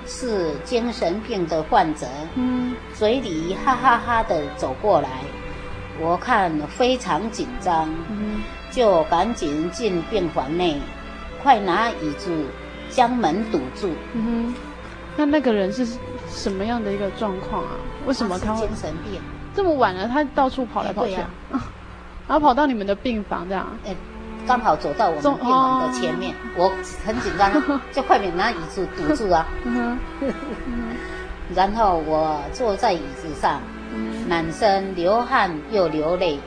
[0.08, 5.08] 是精神病的患者，嗯，嘴里哈哈哈的走过来，
[6.00, 10.80] 我看非常紧张，嗯，就赶紧进病房内，
[11.42, 12.46] 快拿椅子
[12.88, 13.90] 将门堵住。
[14.14, 14.54] 嗯哼，
[15.16, 15.86] 那那个人是
[16.28, 17.72] 什么样的一个状况啊？
[18.06, 19.20] 为什么他会精神病？
[19.54, 21.16] 这么晚了，他到处跑来跑去，
[22.26, 23.66] 然后跑到你们的病房这样？
[23.84, 23.96] 欸
[24.48, 26.72] 刚好走到我们病房的前面，我
[27.04, 27.52] 很紧张，
[27.92, 29.46] 就快点拿椅子堵住啊。
[31.54, 33.60] 然后我坐在椅子上，
[34.26, 36.40] 满身流汗又流泪。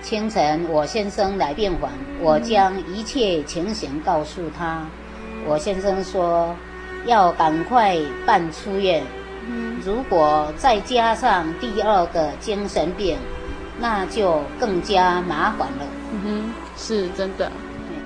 [0.00, 1.90] 清晨我先生来病房，
[2.20, 4.86] 我将一切情形告诉他。
[5.44, 6.54] 我先生说
[7.06, 9.02] 要赶快办出院，
[9.84, 13.18] 如果再加上第二个精神病，
[13.80, 15.97] 那就更加麻烦了。
[16.12, 17.50] 嗯哼，是真的。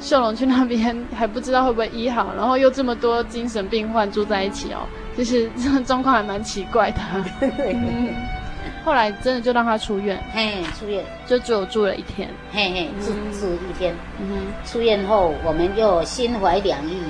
[0.00, 4.80] 秀龙去那边还不知道会不会医好，然后又这么多精神病患住在一起哦，
[5.16, 7.00] 就是这个状况还蛮奇怪的。
[7.40, 8.12] 嗯、
[8.84, 13.94] 后来真的就让他出院，嘿，出院就只有住了一天，嘿嘿，住住一天。
[14.20, 17.00] 嗯哼，出院后我们又心怀两意，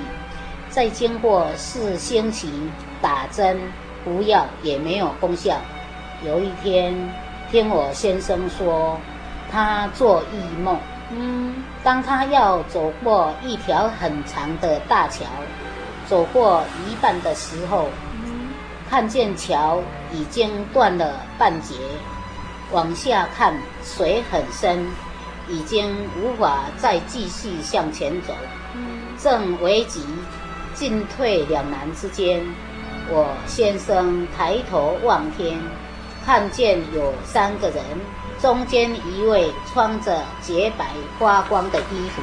[0.68, 2.50] 再经过四星期
[3.00, 3.58] 打针
[4.04, 5.58] 服药也没有功效。
[6.26, 6.94] 有一天
[7.50, 9.00] 听我先生说，
[9.52, 10.78] 他做异梦。
[11.10, 15.26] 嗯，当他要走过一条很长的大桥，
[16.08, 17.88] 走过一半的时候，
[18.24, 18.48] 嗯，
[18.88, 21.74] 看见桥已经断了半截，
[22.70, 24.86] 往下看水很深，
[25.48, 28.32] 已经无法再继续向前走。
[28.74, 30.02] 嗯，正危急，
[30.72, 32.42] 进退两难之间，
[33.10, 35.60] 我先生抬头望天，
[36.24, 37.84] 看见有三个人。
[38.42, 40.86] 中间一位穿着洁白
[41.16, 42.20] 发光的衣服，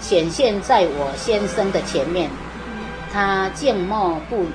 [0.00, 2.30] 显现在我先生的前面。
[3.12, 4.50] 他静默不语，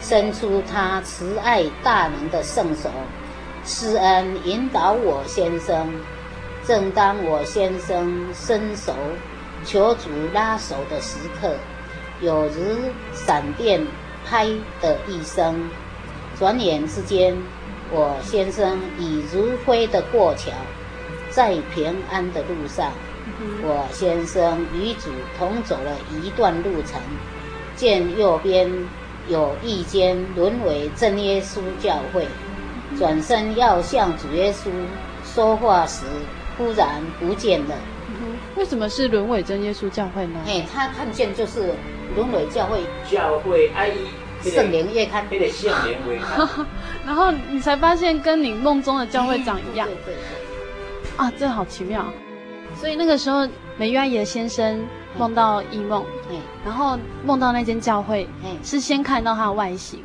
[0.00, 2.88] 伸出他慈爱大能的圣手，
[3.62, 5.92] 施恩引导我先生。
[6.66, 8.94] 正当我先生伸手
[9.66, 11.54] 求主拉手的时刻，
[12.22, 12.78] 有如
[13.12, 13.86] 闪电
[14.26, 14.46] 拍
[14.80, 15.68] 的一声，
[16.38, 17.36] 转眼之间。
[17.90, 20.50] 我先生已如飞的过桥，
[21.30, 22.92] 在平安的路上。
[23.62, 27.00] 我先生与主同走了一段路程，
[27.76, 28.70] 见右边
[29.28, 32.26] 有一间沦为真耶稣教会，
[32.98, 34.70] 转身要向主耶稣
[35.24, 36.06] 说话时，
[36.56, 37.74] 忽然不见了。
[38.56, 40.40] 为什么是沦为真耶稣教会呢？
[40.46, 41.74] 哎，他看见就是
[42.16, 42.80] 沦为教会，
[43.10, 43.92] 教会阿姨。
[44.40, 46.46] 圣灵月刊，那个圣灵月刊，
[47.08, 52.04] 然后你才发现跟你梦中的教会长一样，对对对，啊，这好奇妙。
[52.78, 53.48] 所以那个时候，
[53.78, 54.78] 美玉阿姨的先生
[55.16, 56.04] 梦到异梦，
[56.62, 58.28] 然后梦到那间教会，
[58.62, 60.04] 是先看到它的外形，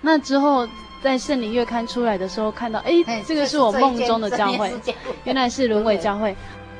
[0.00, 0.68] 那之后
[1.02, 4.72] 在圣灵月刊出来的时候看到，哎，这个是我梦中的教会，
[5.24, 6.36] 原来是轮回教会。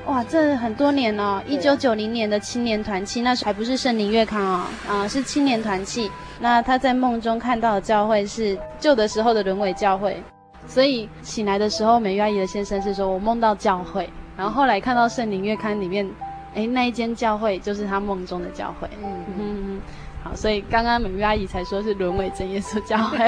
[0.06, 6.08] 哇，这很多年了，一九九零年的青年团契，那时还不是圣灵月刊哦，啊，是青年团契。
[6.39, 10.22] 那他在梦中看到的教会是旧的时候的沦为教会，
[10.66, 16.07] 所以醒来的时候，美玉阿姨的先生是说：“我梦到教会。”然后后来看到圣灵月刊里面，
[16.55, 18.89] 哎，那一间教会就是他梦中的教会。
[19.03, 19.80] 嗯嗯嗯。
[20.22, 23.18] 好，所以刚刚美玉阿姨才说是沦为真耶稣教会，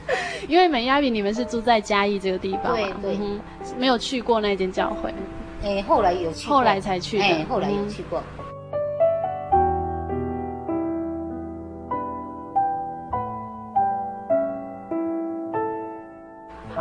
[0.48, 3.40] 因为美玉阿姨你们是住在嘉义这个地方嘛，对对、嗯，
[3.78, 5.14] 没有去过那间教会。
[5.62, 7.24] 哎，后来有去过，后来才去的。
[7.24, 8.22] 哎，后来有去过。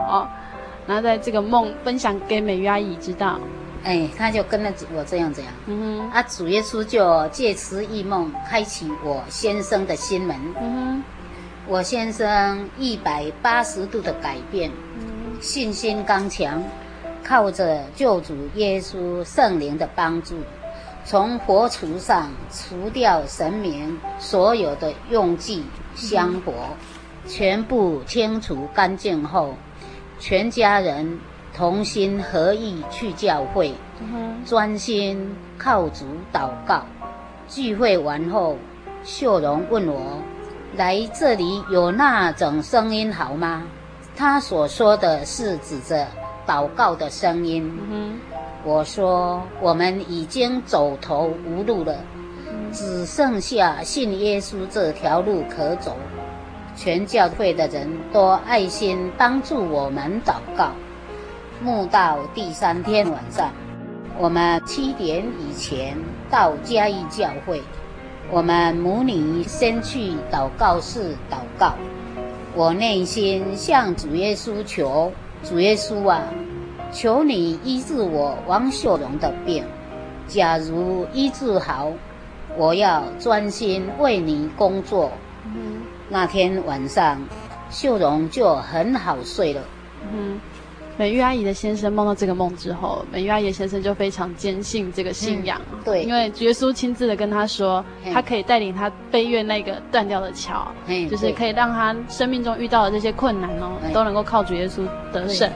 [0.08, 0.30] 好，
[0.88, 3.40] 然后在这个梦分享给美玉阿姨知道。
[3.84, 5.52] 哎，他就跟了我这样这样。
[5.68, 6.12] 嗯哼。
[6.12, 10.36] 啊，主耶稣就借此一梦开启我先生的心门。
[10.60, 11.04] 嗯哼。
[11.68, 16.64] 我先生一百八十度的改变，嗯、信心刚强。
[17.24, 20.38] 靠着救主耶稣圣灵的帮助，
[21.04, 25.62] 从佛厨上除掉神明所有的用具
[25.94, 26.54] 香火，
[27.28, 29.54] 全部清除干净后，
[30.20, 31.20] 全家人
[31.56, 33.74] 同心合意去教会，
[34.46, 36.84] 专心靠主祷告。
[37.48, 38.58] 聚会完后，
[39.04, 40.22] 秀荣问我
[40.76, 43.64] ：“来这里有那种声音好吗？”
[44.18, 46.08] 他所说的是指着
[46.46, 47.72] 祷告的声音。
[48.64, 51.96] 我说：“我们已经走投无路了，
[52.74, 55.96] 只剩下信耶稣这条路可走。”
[56.78, 60.70] 全教会的人都爱心帮助我们祷告。
[61.60, 63.52] 慕道第三天晚上，
[64.20, 65.98] 我们七点以前
[66.30, 67.60] 到嘉义教会。
[68.30, 71.74] 我们母女先去祷告室祷告。
[72.54, 75.12] 我内心向主耶稣求：
[75.44, 76.26] 主耶稣啊，
[76.92, 79.64] 求你医治我王秀荣的病。
[80.28, 81.92] 假如医治好，
[82.56, 85.12] 我要专心为你工作。
[86.10, 87.20] 那天晚上，
[87.70, 89.62] 秀荣就很好睡了。
[90.14, 90.40] 嗯，
[90.98, 95.62] 美玉阿姨的先生梦到这个梦之后，美玉阿姨的先生就非常坚信这个信仰。
[95.72, 97.84] 嗯、对，因为耶稣亲自的跟他说，
[98.14, 100.68] 他可以带领他飞越那个断掉的桥，
[101.10, 105.52] 就是可以让他生命中遇到的这些困难哦，都能够靠主耶稣得胜。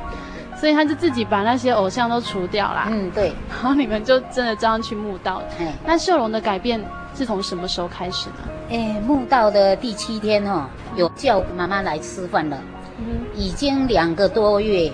[0.62, 2.86] 所以他就自己把那些偶像都除掉啦。
[2.92, 3.34] 嗯，对。
[3.50, 5.42] 然后你们就真的这样去墓道。
[5.84, 6.80] 那秀荣的改变
[7.16, 8.36] 是从什么时候开始呢？
[8.70, 12.62] 哎，墓道的第七天哦，有叫妈妈来吃饭了。
[13.00, 14.92] 嗯，已经两个多月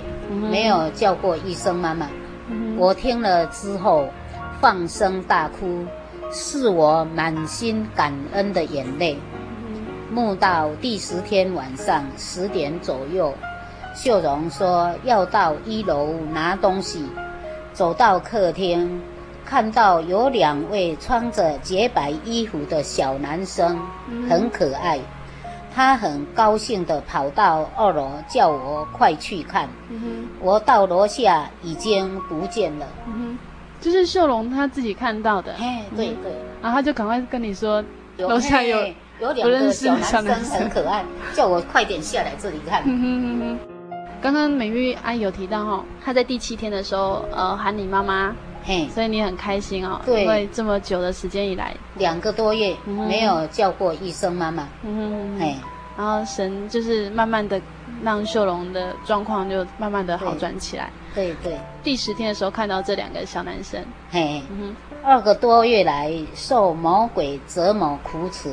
[0.49, 2.07] 没有叫过一声妈妈。
[2.49, 4.07] 嗯，我听了之后
[4.61, 5.85] 放声大哭，
[6.31, 9.19] 是我满心感恩的眼泪。
[10.09, 13.33] 墓道第十天晚上十点左右，
[13.97, 17.03] 秀荣说要到一楼拿东西，
[17.73, 19.01] 走到客厅。
[19.43, 23.79] 看到有两位穿着洁白衣服的小男生，
[24.29, 24.99] 很可爱。
[25.73, 29.67] 他很高兴地跑到二楼，叫我快去看。
[30.39, 32.85] 我到楼下已经不见了。
[33.81, 35.53] 就是秀荣他自己看到的。
[35.53, 36.31] 哎，对对。
[36.61, 37.83] 然后他就赶快跟你说，
[38.17, 38.77] 楼下有
[39.19, 42.83] 有两个小男生很可爱，叫我快点下来这里看。
[44.21, 48.35] 刚刚美玉阿姨有提到哈，她在第七天的时候，呃，喊你妈妈。
[48.63, 55.55] 嘿，所以你很开心哦，对，因为这么久的时间以来，两个多月没有叫过一声妈妈，嗯嘿，
[55.97, 57.61] 然后神就是慢慢的
[58.03, 61.57] 让秀荣的状况就慢慢的好转起来，对对。
[61.81, 64.41] 第十天的时候看到这两个小男生，嘿，
[65.01, 68.51] 二个多月来受魔鬼折磨苦楚，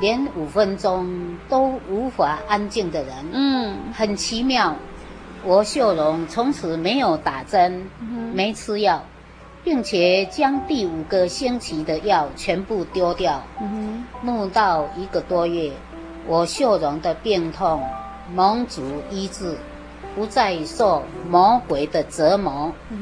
[0.00, 4.76] 连五分钟都无法安静的人，嗯，很奇妙。
[5.44, 7.88] 我秀荣从此没有打针，
[8.32, 9.02] 没吃药。
[9.64, 13.42] 并且将第五个星期的药全部丢掉。
[13.60, 13.68] 嗯
[14.22, 15.70] 哼，慕道一个多月，
[16.26, 17.82] 我秀荣的病痛
[18.34, 18.80] 蒙主
[19.10, 19.58] 医治，
[20.14, 22.72] 不再受魔鬼的折磨。
[22.88, 22.98] 嗯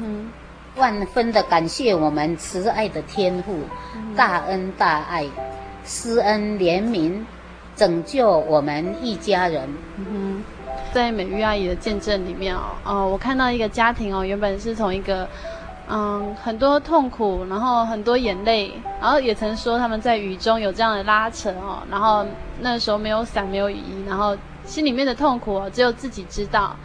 [0.75, 3.53] 哼，万分的感谢我们慈爱的天父，
[3.95, 5.25] 嗯、大恩大爱，
[5.87, 7.23] 施恩怜悯，
[7.75, 9.67] 拯救我们一家人。
[9.97, 10.43] 嗯哼，
[10.93, 15.27] 在美玉阿姨的见证里面哦，哦，我看到一个家庭哦，原本是从一个。
[15.89, 22.25] 嗯，很多痛苦，然后很多眼泪，然后也曾说他们在雨中有这样的拉扯哦，然后
[22.59, 24.35] 那时候没有伞，没有雨衣，然后
[24.65, 26.75] 心里面的痛苦哦，只有自己知道。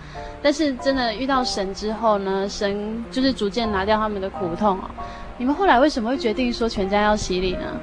[0.41, 4.85] 但是真的遇到神之后呢，神就是逐渐拿掉他们的苦痛哦。
[5.37, 7.81] 你们后来为什么会决定说全家要洗礼呢？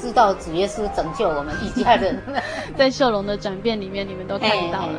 [0.00, 2.18] 知道主耶稣拯救我们一家人，
[2.74, 4.94] 在秀荣的转变里面，你们都看到了。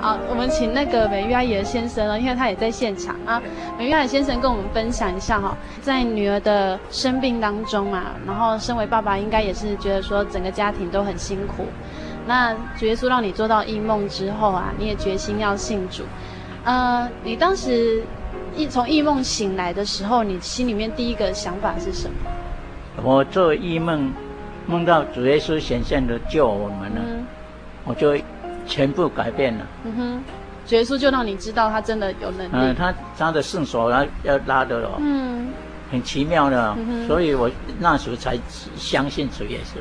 [0.00, 3.40] 好，我们请那个美玉阿姨的先生呢，因为他也在现场啊。
[3.78, 11.66] 美玉阿姨先生跟我们分享一下哈，在女儿的生病当中啊，然后身为爸爸，应该也是觉得说整个家庭都很辛苦。
[12.26, 16.02] 那主耶稣让你做到异梦之后啊，你也决心要信主。
[16.64, 18.02] 呃，你当时
[18.56, 22.14] 一从异梦醒来的时候，你心里面第一个想法是什么？
[23.02, 24.12] 我做异梦，
[24.66, 27.26] 梦到主耶稣显现的救我们了，嗯、
[27.84, 28.16] 我就。
[28.64, 29.66] 全部改变了。
[29.82, 30.24] 嗯哼，
[30.64, 32.50] 主耶稣就让你知道他真的有能力。
[32.52, 34.88] 嗯，他他的圣手要要拉的了。
[35.00, 35.48] 嗯，
[35.90, 36.76] 很奇妙的。
[36.78, 37.50] 嗯，所以我
[37.80, 38.38] 那时候才
[38.76, 39.78] 相信主耶稣。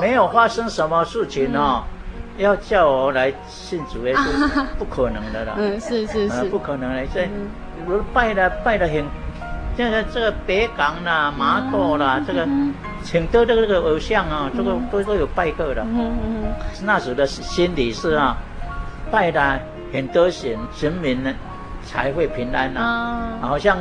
[0.00, 1.82] 没有发生什么事情哦，
[2.36, 5.54] 嗯、要叫我来信主耶稣，不可能的啦。
[5.56, 7.06] 嗯，是是是，不可能的。
[7.14, 7.28] 这
[7.86, 9.04] 我拜了拜了很，
[9.76, 12.46] 这个这个北港啦、麻豆啦，这个。
[13.04, 15.82] 请多这个这个偶像啊，这个都都有拜过的。
[15.82, 16.44] 嗯嗯，
[16.82, 18.36] 那时的心里是啊，
[19.10, 19.58] 拜的
[19.92, 21.32] 很多神神明呢，
[21.86, 22.80] 才会平安呐。
[22.80, 23.78] 啊，好像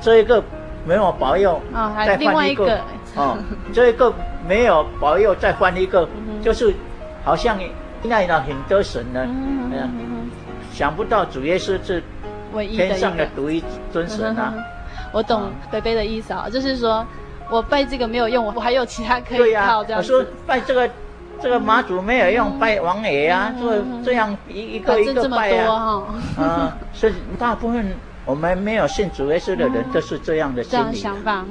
[0.00, 0.44] 这一个
[0.86, 1.60] 没有保佑，
[2.06, 2.78] 再换一个。
[3.16, 3.36] 哦，
[3.72, 4.12] 这一个
[4.48, 6.08] 没有保佑，再换一个，
[6.42, 6.74] 就是
[7.24, 7.58] 好像
[8.10, 10.30] 爱了很多神呢，嗯嗯嗯、
[10.72, 12.02] 想不到主耶稣是
[12.70, 13.62] 天上的独一
[13.92, 14.54] 尊神啊！
[15.12, 17.04] 我懂北北的意思啊，就是说
[17.50, 20.12] 我拜这个没有用，我还有其他可以靠这样子。
[20.14, 20.88] 我说拜这个
[21.42, 26.02] 这个妈祖没有用，拜王爷啊，就这样一一个一个拜啊，
[26.38, 27.92] 啊，所以大部分
[28.24, 31.44] 我们没有信主耶稣的人都是这样的心理想法，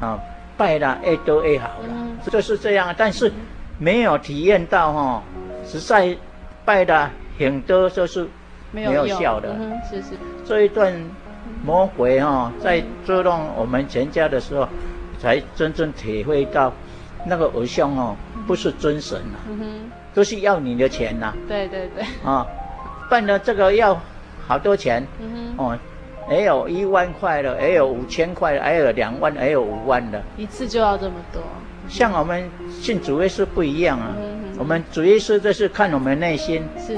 [0.00, 0.18] 啊，
[0.56, 3.32] 拜了越多越好了，就是这样，但是
[3.78, 5.22] 没有体验到哈，
[5.64, 6.16] 实在
[6.64, 8.26] 拜的很多就是
[8.72, 10.08] 没有效的，嗯是是，
[10.44, 10.92] 这一段。
[11.64, 14.68] 魔鬼哈，在捉弄我们全家的时候，
[15.18, 16.72] 才真正体会到，
[17.24, 18.14] 那个偶像哦，
[18.46, 19.50] 不是尊神呐、啊，
[20.12, 21.34] 都是要你的钱呐、啊。
[21.48, 22.04] 对对对。
[22.24, 22.46] 啊，
[23.08, 23.98] 办了这个要
[24.46, 25.76] 好多钱，嗯哦，
[26.30, 30.22] 也有一万块的，也有五千块的，还有两万，还有五万的。
[30.36, 31.42] 一次就要这么多。
[31.88, 34.14] 像我们信主耶稣不一样啊，
[34.58, 36.62] 我们主耶稣就是看我们内心。
[36.78, 36.96] 是。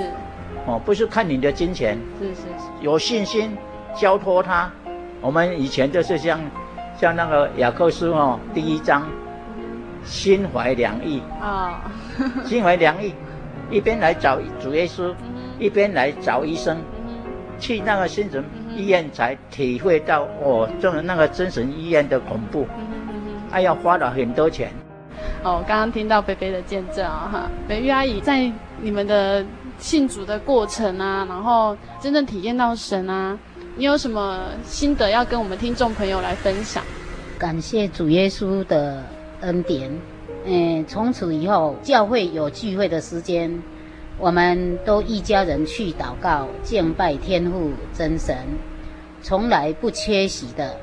[0.66, 1.98] 哦，不是看你的金钱。
[2.20, 2.64] 是是是。
[2.80, 3.56] 有信心。
[3.96, 4.70] 交托他，
[5.20, 6.38] 我们以前就是像，
[6.96, 9.08] 像那个雅各书哦，第一章，
[10.04, 11.90] 心怀良意啊，
[12.44, 13.12] 心怀良意，
[13.70, 15.12] 一边来找主耶稣，
[15.58, 16.78] 一边来找医生，
[17.58, 18.44] 去那个精神
[18.76, 22.66] 医院才体会到哦，这个那个精神医院的恐怖，
[23.50, 24.70] 还要花了很多钱。
[25.42, 28.50] 哦，刚刚听到菲菲的见证啊，哈，美玉阿姨在
[28.80, 29.44] 你们的
[29.78, 33.38] 信主的过程啊，然后真正体验到神啊。
[33.76, 36.82] 你有什么心得要跟我们听众朋友来分享？
[37.38, 39.04] 感谢主耶稣的
[39.42, 39.90] 恩典。
[40.44, 43.62] 嗯，从此以后，教会有聚会的时间，
[44.18, 48.36] 我们都一家人去祷告、敬拜天父真神，
[49.22, 50.76] 从来不缺席的。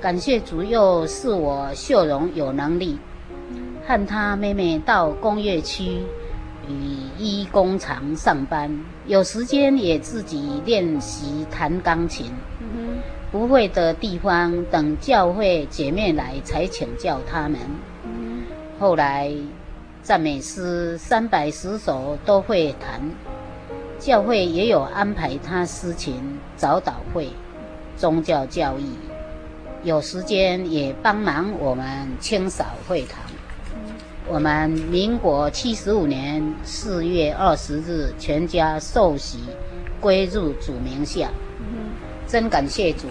[0.00, 2.98] 感谢主，又是我秀荣有能力，
[3.86, 6.02] 和他妹妹到工业区。
[6.70, 8.70] 与一工厂上班，
[9.06, 12.26] 有时间也自己练习弹钢琴。
[13.32, 17.58] 不会的地方，等教会姐妹来才请教他们。
[18.04, 18.42] 嗯、
[18.78, 19.32] 后来
[20.08, 22.98] 赞美诗三百十首都会弹，
[23.98, 26.14] 教会也有安排他司琴、
[26.56, 27.28] 早祷会、
[27.94, 28.84] 宗教教育，
[29.82, 33.20] 有时间也帮忙我们清扫会堂。
[34.26, 39.40] 我们民国七十五年四月二十日，全家受洗
[40.00, 41.28] 归入主名下。
[42.26, 43.08] 真感谢主，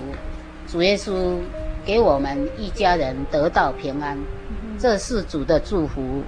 [0.68, 1.38] 主耶稣
[1.86, 4.18] 给我们一家人得到平安，
[4.80, 6.24] 这是主的祝福。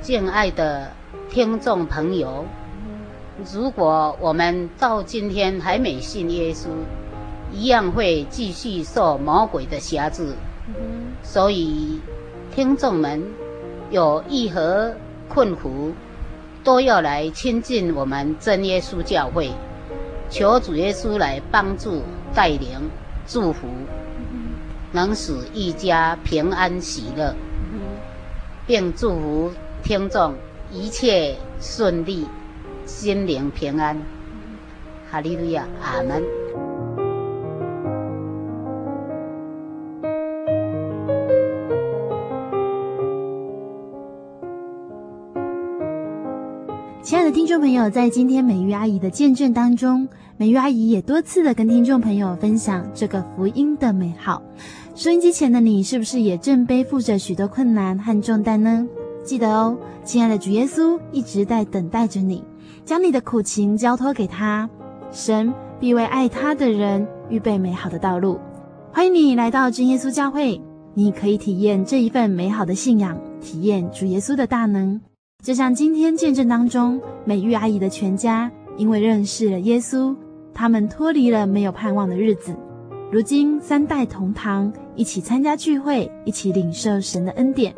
[0.00, 0.90] 敬爱的
[1.28, 2.44] 听众朋友，
[3.52, 6.68] 如果我们到今天还没信耶稣，
[7.52, 10.32] 一样会继续受魔鬼的挟制。
[11.22, 12.00] 所以，
[12.54, 13.22] 听众们。
[13.90, 14.94] 有任何
[15.28, 15.92] 困苦，
[16.62, 19.50] 都要来亲近我们真耶稣教会，
[20.30, 22.00] 求主耶稣来帮助、
[22.32, 22.88] 带领、
[23.26, 23.66] 祝福，
[24.92, 27.34] 能使一家平安喜乐，
[28.64, 29.50] 并祝福
[29.82, 30.34] 听众
[30.72, 32.26] 一切顺利、
[32.86, 33.96] 心灵平安。
[35.10, 36.22] 哈利路亚，阿门。
[47.02, 50.06] 亲爱的听众朋友，在今天美玉阿姨的见证当中，
[50.36, 54.40] 美玉阿姨也多次的跟听众朋友分享这个福音的美好。
[54.94, 58.86] 收音机前的你，是不是也正背负着许多困难和重担呢？
[59.22, 62.42] 记得哦，亲爱的主耶稣一直在等待着你，
[62.84, 64.68] 将你的苦情交托给他，
[65.10, 68.38] 神必为爱他的人预备美好的道路。
[68.92, 70.60] 欢迎你来到真耶稣教会，
[70.94, 75.00] 你可以体验这一份美好的信仰，体验主耶稣的大能。
[75.44, 80.16] 就像今天见证当中，美玉阿姨的全家因为认识了耶稣，
[80.52, 82.56] 他们脱离了没有盼望的日子，
[83.12, 87.74] 如今三代同堂，一起参加聚会，一起领受神的恩典。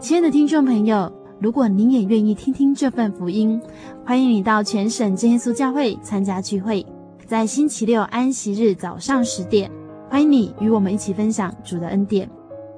[0.00, 3.60] 亲爱的听众朋友，如果您也愿意听听这份福音，
[4.02, 6.84] 欢迎你到全省真耶稣教会参加聚会，
[7.26, 9.70] 在星期六安息日早上十点，
[10.08, 12.26] 欢迎你与我们一起分享主的恩典。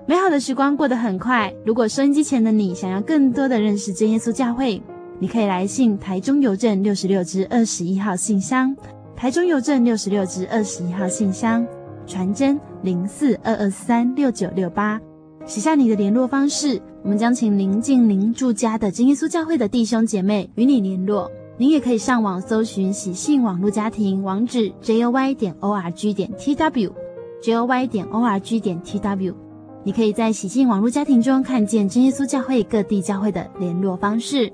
[0.05, 1.55] 美好的时光过得很快。
[1.65, 4.83] 如果收音机前的你想要更多的认识真耶稣教会，
[5.21, 8.77] 你可以来信台中邮政六十六支二十一号信箱，
[9.15, 11.65] 台中邮政六十六支二十一号信箱，
[12.05, 15.01] 传真零四二二三六九六八，
[15.47, 21.29] 写下你的联络方式，我们将请临近您住家的真耶稣教会的弟兄姐妹与你联络。
[21.59, 29.35] 您也可以上网搜寻喜信网络家庭网址 joy 点 org 点 tw，joy 点 org 点 tw。
[29.83, 34.53] 你可以在喜信网络家庭中看见真耶稣教会各地教会的联络方式。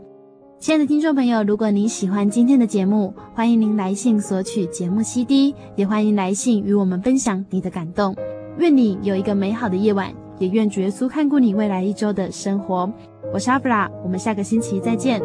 [0.59, 8.17] 亲爱的听众朋友，如果您喜欢今天的节目，欢迎您来信索取节目 CD，也欢迎来信与我们分享你的感动。
[8.57, 12.91] 愿你有一个美好的夜晚，也愿主耶稣看顾你未来一周的生活。
[13.33, 15.21] 我是阿布拉，我们下个星期再见。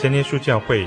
[0.00, 0.86] 真耶稣教会，